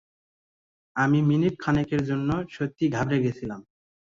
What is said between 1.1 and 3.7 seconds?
Minute খানেকের জন্য সত্যিই ঘাবড়ে গেছিলাম।